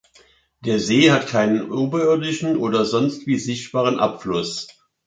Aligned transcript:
Der 0.61 0.79
See 0.79 1.11
hat 1.11 1.27
keinen 1.27 1.71
oberirdischen 1.71 2.57
oder 2.57 2.85
sonst 2.85 3.27
wie 3.27 3.37
sichtbaren 3.37 3.99
Abfluss. 3.99 4.67